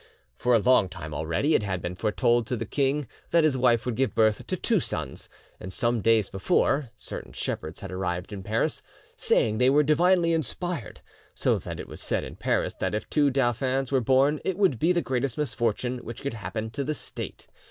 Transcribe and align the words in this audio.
"'For 0.35 0.55
a 0.55 0.59
long 0.59 0.89
time 0.89 1.13
already 1.13 1.53
it 1.53 1.61
had 1.61 1.79
been 1.79 1.95
foretold 1.95 2.47
to 2.47 2.55
the 2.57 2.65
king 2.65 3.07
that 3.29 3.43
his 3.43 3.55
wife 3.55 3.85
would 3.85 3.95
give 3.95 4.15
birth 4.15 4.47
to 4.47 4.55
two 4.57 4.79
sons, 4.79 5.29
and 5.59 5.71
some 5.71 6.01
days 6.01 6.27
before, 6.27 6.89
certain 6.97 7.33
shepherds 7.33 7.81
had 7.81 7.91
arrived 7.91 8.33
in 8.33 8.41
Paris, 8.41 8.81
saying 9.15 9.59
they 9.59 9.69
were 9.69 9.83
divinely 9.83 10.33
inspired, 10.33 11.01
so 11.35 11.59
that 11.59 11.79
it 11.79 11.87
was 11.87 12.01
said 12.01 12.23
in 12.23 12.35
Paris 12.35 12.73
that 12.73 12.95
if 12.95 13.07
two 13.11 13.29
dauphins 13.29 13.91
were 13.91 14.01
born 14.01 14.39
it 14.43 14.57
would 14.57 14.79
be 14.79 14.91
the 14.91 15.03
greatest 15.03 15.37
misfortune 15.37 15.99
which 15.99 16.23
could 16.23 16.33
happen 16.33 16.71
to 16.71 16.83
the 16.83 16.95
State. 16.95 17.45